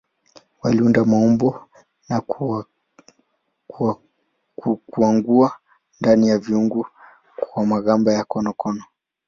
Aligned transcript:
Waliunda 0.61 1.05
maumbo 1.05 1.69
na 2.09 2.21
kukwangua 4.59 5.59
ndani 6.01 6.27
ya 6.27 6.37
viungu 6.37 6.87
kwa 7.35 7.65
magamba 7.65 8.13
ya 8.13 8.23
konokono. 8.23 8.83